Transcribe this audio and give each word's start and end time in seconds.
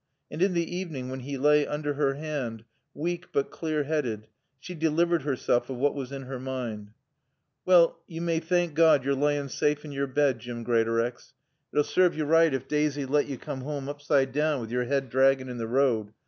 And 0.31 0.41
in 0.41 0.53
the 0.55 0.75
evening 0.77 1.09
when 1.09 1.19
he 1.19 1.37
lay 1.37 1.67
under 1.67 1.93
her 1.93 2.15
hand, 2.15 2.65
weak, 2.95 3.27
but 3.31 3.51
clear 3.51 3.83
headed, 3.83 4.25
she 4.59 4.73
delivered 4.73 5.21
herself 5.21 5.69
of 5.69 5.75
what 5.77 5.93
was 5.93 6.11
in 6.11 6.23
her 6.23 6.39
mind. 6.39 6.89
"Wall 7.67 8.01
yo 8.07 8.19
may 8.19 8.39
thank 8.39 8.73
Gawd 8.73 9.05
yo're 9.05 9.13
laayin' 9.13 9.47
saafe 9.47 9.85
in 9.85 9.91
yore 9.91 10.07
bed, 10.07 10.39
Jim 10.39 10.63
Greatorex. 10.65 11.35
It'd 11.71 11.85
sarve 11.85 12.15
yo 12.17 12.25
right 12.25 12.51
ef 12.51 12.67
Daaisy 12.67 13.05
'd 13.05 13.11
lat 13.11 13.27
yo 13.27 13.37
coom 13.37 13.61
hoam 13.61 13.85
oopside 13.85 14.31
down 14.31 14.61
wi 14.61 14.71
yore 14.71 14.91
'ead 14.91 15.11
draggin' 15.11 15.49
in 15.49 15.59
t' 15.59 15.65
road. 15.65 16.13